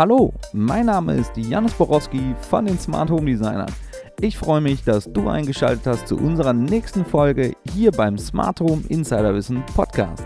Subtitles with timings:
[0.00, 3.70] Hallo, mein Name ist Janusz Borowski von den Smart Home Designern.
[4.18, 8.82] Ich freue mich, dass du eingeschaltet hast zu unserer nächsten Folge hier beim Smart Home
[8.88, 10.24] Insider Wissen Podcast.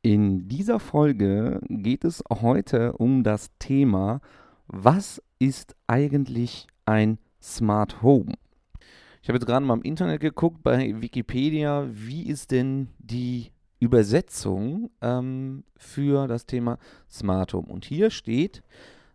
[0.00, 4.22] In dieser Folge geht es heute um das Thema,
[4.68, 8.32] was ist eigentlich ein Smart Home?
[9.22, 13.50] Ich habe jetzt gerade mal im Internet geguckt bei Wikipedia, wie ist denn die
[13.80, 16.78] Übersetzung ähm, für das Thema
[17.10, 17.68] Smart Home?
[17.68, 18.62] Und hier steht,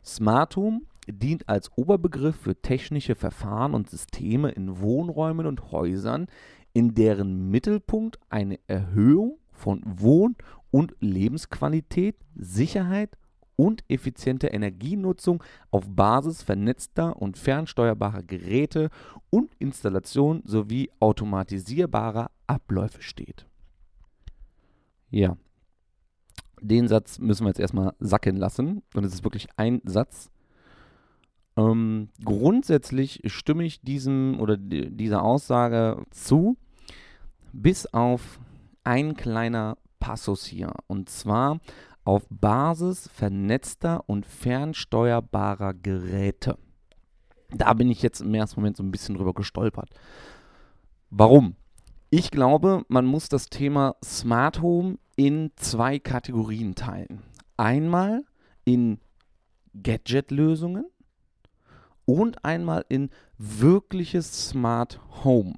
[0.04, 6.28] Smart Home dient als Oberbegriff für technische Verfahren und Systeme in Wohnräumen und Häusern,
[6.74, 10.36] in deren Mittelpunkt eine Erhöhung von Wohn-
[10.72, 13.12] und Lebensqualität, Sicherheit
[13.56, 18.90] und effiziente Energienutzung auf Basis vernetzter und fernsteuerbarer Geräte
[19.30, 23.46] und Installation sowie automatisierbarer Abläufe steht.
[25.10, 25.38] Ja,
[26.64, 28.82] den Satz müssen wir jetzt erstmal sacken lassen.
[28.96, 30.32] Und es ist wirklich ein Satz.
[31.56, 36.58] Ähm, grundsätzlich stimme ich diesem oder dieser Aussage zu,
[37.52, 38.40] bis auf
[38.84, 40.72] ein kleiner Passus hier.
[40.88, 41.60] Und zwar
[42.04, 46.58] auf Basis vernetzter und fernsteuerbarer Geräte.
[47.50, 49.90] Da bin ich jetzt im ersten Moment so ein bisschen drüber gestolpert.
[51.10, 51.56] Warum?
[52.10, 57.22] Ich glaube, man muss das Thema Smart Home in zwei Kategorien teilen.
[57.58, 58.24] Einmal
[58.66, 59.00] in
[59.82, 60.86] Gadget-Lösungen
[62.06, 65.54] und einmal in wirkliches Smart Home.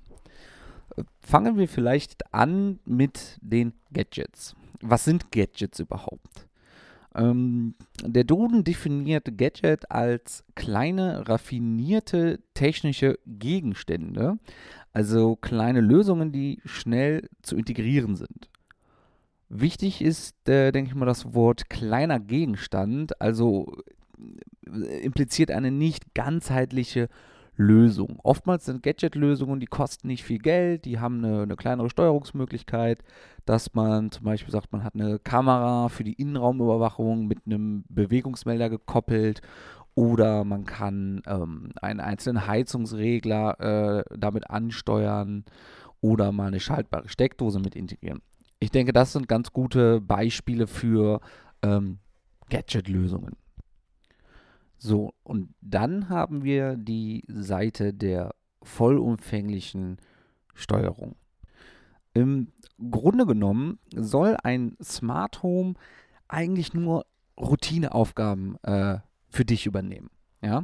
[1.19, 4.55] Fangen wir vielleicht an mit den Gadgets.
[4.87, 6.47] Was sind Gadgets überhaupt?
[7.15, 14.37] Ähm, der Duden definiert Gadget als kleine, raffinierte technische Gegenstände,
[14.93, 18.49] also kleine Lösungen, die schnell zu integrieren sind.
[19.49, 23.77] Wichtig ist, äh, denke ich mal, das Wort kleiner Gegenstand, also
[24.67, 27.07] äh, impliziert eine nicht ganzheitliche
[27.57, 28.19] Lösung.
[28.23, 33.03] Oftmals sind Gadget-Lösungen, die kosten nicht viel Geld, die haben eine, eine, kleinere Steuerungsmöglichkeit,
[33.45, 38.69] dass man zum Beispiel sagt, man hat eine Kamera für die Innenraumüberwachung mit einem Bewegungsmelder
[38.69, 39.41] gekoppelt
[39.95, 45.45] oder man kann ähm, einen einzelnen Heizungsregler äh, damit ansteuern
[46.01, 48.21] oder mal eine schaltbare Steckdose mit integrieren.
[48.59, 51.21] Ich denke, das sind ganz gute Beispiele für
[51.61, 51.99] ähm,
[52.49, 53.37] Gadget-Lösungen.
[54.77, 59.97] So, und dann haben wir die Seite der vollumfänglichen
[60.53, 61.15] Steuerung.
[62.13, 62.51] Im
[62.89, 65.75] Grunde genommen soll ein Smart Home
[66.27, 67.05] eigentlich nur
[67.37, 68.99] Routineaufgaben äh,
[69.29, 70.09] für dich übernehmen.
[70.41, 70.63] Ja?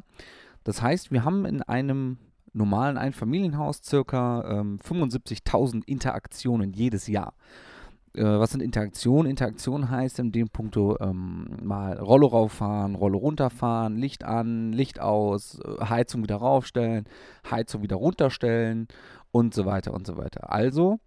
[0.63, 2.17] Das heißt, wir haben in einem
[2.53, 7.33] normalen Einfamilienhaus circa ähm, 75.000 Interaktionen jedes Jahr
[8.13, 9.29] äh, was sind Interaktionen?
[9.29, 15.59] Interaktion heißt in dem Punkt ähm, mal Rolle rauffahren, Rolle runterfahren, Licht an, Licht aus,
[15.59, 17.05] äh, Heizung wieder raufstellen,
[17.49, 18.87] Heizung wieder runterstellen
[19.31, 20.51] und so weiter und so weiter.
[20.51, 20.99] Also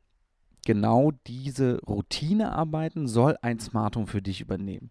[0.65, 4.91] genau diese Routinearbeiten soll ein Smart Home für dich übernehmen.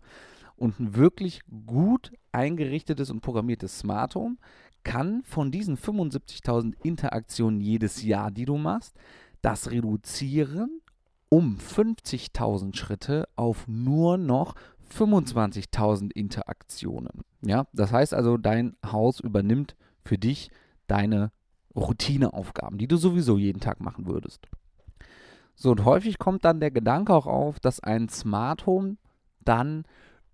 [0.56, 4.35] Und ein wirklich gut eingerichtetes und programmiertes Smart Home
[4.84, 8.95] kann von diesen 75.000 Interaktionen jedes Jahr, die du machst,
[9.41, 10.82] das reduzieren
[11.33, 14.53] um 50.000 Schritte auf nur noch
[14.95, 17.23] 25.000 Interaktionen.
[17.41, 20.51] Ja, das heißt also, dein Haus übernimmt für dich
[20.85, 21.31] deine
[21.75, 24.47] Routineaufgaben, die du sowieso jeden Tag machen würdest.
[25.55, 28.97] So, und häufig kommt dann der Gedanke auch auf, dass ein Smart Home
[29.44, 29.85] dann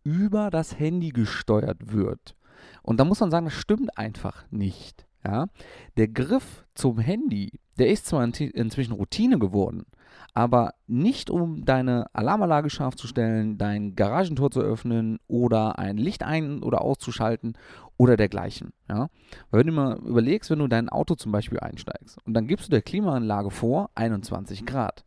[0.04, 2.36] über das Handy gesteuert wird.
[2.82, 5.08] Und da muss man sagen, das stimmt einfach nicht.
[5.24, 5.48] Ja?
[5.96, 9.86] Der Griff zum Handy, der ist zwar inzwischen Routine geworden,
[10.34, 16.24] aber nicht um deine Alarmanlage scharf zu stellen, dein Garagentor zu öffnen oder ein Licht
[16.24, 17.58] ein- oder auszuschalten
[17.98, 18.74] oder dergleichen.
[18.88, 19.10] Ja?
[19.52, 22.72] Wenn du mal überlegst, wenn du dein Auto zum Beispiel einsteigst und dann gibst du
[22.72, 25.04] der Klimaanlage vor 21 Grad,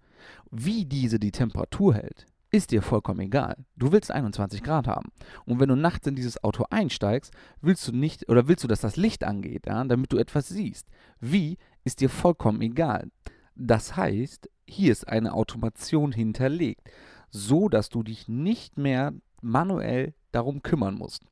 [0.50, 3.64] wie diese die Temperatur hält, ist dir vollkommen egal.
[3.76, 5.10] Du willst 21 Grad haben.
[5.46, 7.32] Und wenn du nachts in dieses Auto einsteigst,
[7.62, 10.86] willst du nicht oder willst du, dass das Licht angeht, ja, damit du etwas siehst.
[11.18, 13.10] Wie ist dir vollkommen egal.
[13.54, 16.90] Das heißt, hier ist eine Automation hinterlegt,
[17.30, 21.24] so dass du dich nicht mehr manuell darum kümmern musst.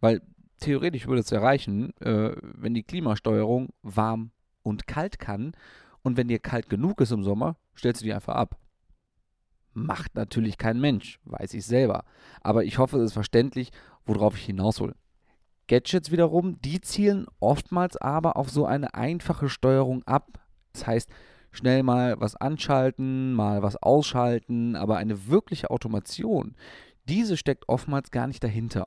[0.00, 0.20] Weil
[0.60, 4.30] theoretisch würde es erreichen, äh, wenn die Klimasteuerung warm
[4.62, 5.52] und kalt kann
[6.02, 8.58] und wenn dir kalt genug ist im Sommer, stellst du die einfach ab.
[9.74, 12.04] Macht natürlich kein Mensch, weiß ich selber.
[12.40, 13.70] Aber ich hoffe, es ist verständlich,
[14.06, 14.94] worauf ich hinaus will.
[15.66, 20.40] Gadgets wiederum, die zielen oftmals aber auf so eine einfache Steuerung ab.
[20.72, 21.10] Das heißt,
[21.50, 26.54] schnell mal was anschalten, mal was ausschalten, aber eine wirkliche Automation,
[27.08, 28.86] diese steckt oftmals gar nicht dahinter.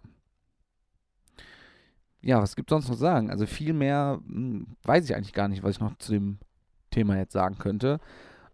[2.22, 3.30] Ja, was gibt es sonst noch zu sagen?
[3.30, 6.40] Also viel mehr hm, weiß ich eigentlich gar nicht, was ich noch zu dem
[6.90, 8.00] Thema jetzt sagen könnte.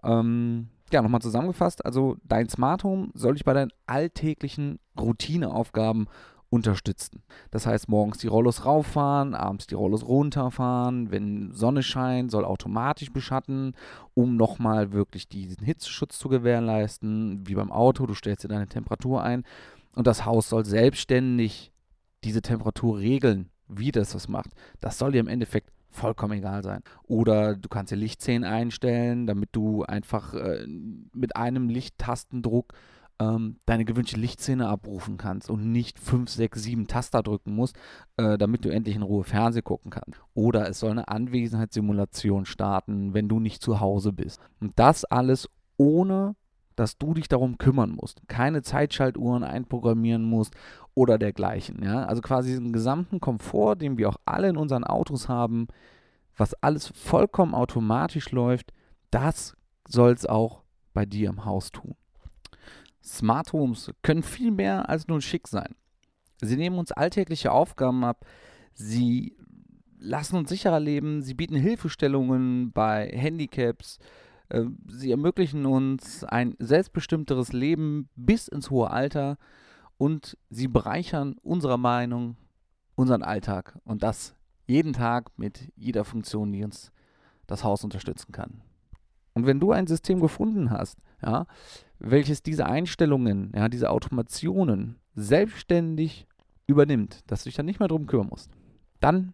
[0.03, 6.07] Ähm, ja, nochmal zusammengefasst, also dein Smart Home soll dich bei deinen alltäglichen Routineaufgaben
[6.53, 7.23] unterstützen.
[7.49, 13.11] Das heißt, morgens die Rollos rauffahren, abends die Rollos runterfahren, wenn Sonne scheint, soll automatisch
[13.11, 13.73] beschatten,
[14.13, 19.23] um nochmal wirklich diesen Hitzeschutz zu gewährleisten, wie beim Auto, du stellst dir deine Temperatur
[19.23, 19.43] ein
[19.95, 21.71] und das Haus soll selbstständig
[22.23, 24.51] diese Temperatur regeln, wie das das macht.
[24.79, 26.81] Das soll dir im Endeffekt vollkommen egal sein.
[27.03, 30.65] Oder du kannst dir Lichtszenen einstellen, damit du einfach äh,
[31.13, 32.73] mit einem Lichttastendruck
[33.19, 37.75] ähm, deine gewünschte Lichtszene abrufen kannst und nicht 5, 6, 7 Taster drücken musst,
[38.17, 40.19] äh, damit du endlich in Ruhe Fernsehen gucken kannst.
[40.33, 44.39] Oder es soll eine Anwesenheitssimulation starten, wenn du nicht zu Hause bist.
[44.59, 46.35] Und das alles ohne
[46.75, 50.53] dass du dich darum kümmern musst, keine Zeitschaltuhren einprogrammieren musst
[50.95, 51.83] oder dergleichen.
[51.83, 52.05] Ja?
[52.05, 55.67] Also quasi diesen gesamten Komfort, den wir auch alle in unseren Autos haben,
[56.35, 58.73] was alles vollkommen automatisch läuft,
[59.11, 59.55] das
[59.87, 61.95] soll es auch bei dir im Haus tun.
[63.03, 65.75] Smart Homes können viel mehr als nur schick sein.
[66.41, 68.25] Sie nehmen uns alltägliche Aufgaben ab,
[68.73, 69.35] sie
[69.99, 73.99] lassen uns sicherer leben, sie bieten Hilfestellungen bei Handicaps,
[74.87, 79.37] sie ermöglichen uns ein selbstbestimmteres Leben bis ins hohe Alter
[79.97, 82.37] und sie bereichern unserer Meinung
[82.95, 84.35] unseren Alltag und das
[84.65, 86.91] jeden Tag mit jeder Funktion, die uns
[87.47, 88.61] das Haus unterstützen kann.
[89.33, 91.47] Und wenn du ein System gefunden hast, ja,
[91.99, 96.27] welches diese Einstellungen, ja, diese Automationen selbstständig
[96.67, 98.51] übernimmt, dass du dich dann nicht mehr drum kümmern musst,
[98.99, 99.33] dann,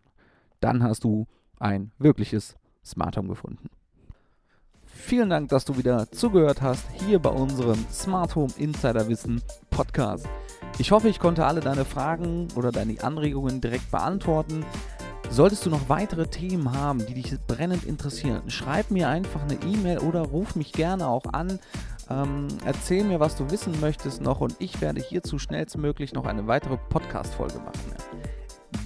[0.62, 1.28] dann hast du
[1.60, 3.70] ein wirkliches Smart Home gefunden.
[5.02, 9.42] Vielen Dank, dass du wieder zugehört hast hier bei unserem Smart Home Insider Wissen
[9.72, 10.28] Podcast.
[10.78, 14.64] Ich hoffe, ich konnte alle deine Fragen oder deine Anregungen direkt beantworten.
[15.32, 20.00] Solltest du noch weitere Themen haben, die dich brennend interessieren, schreib mir einfach eine E-Mail
[20.00, 21.60] oder ruf mich gerne auch an.
[22.10, 26.46] Ähm, erzähl mir, was du wissen möchtest noch und ich werde hierzu schnellstmöglich noch eine
[26.46, 28.09] weitere Podcast-Folge machen.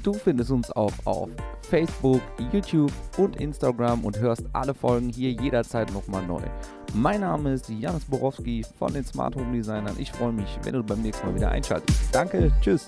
[0.04, 1.30] Du findest uns auch auf
[1.70, 2.22] Facebook,
[2.52, 6.42] YouTube und Instagram und hörst alle Folgen hier jederzeit nochmal neu.
[6.94, 9.96] Mein Name ist Janis Borowski von den Smart Home Designern.
[9.98, 12.00] Ich freue mich, wenn du beim nächsten Mal wieder einschaltest.
[12.12, 12.88] Danke, tschüss.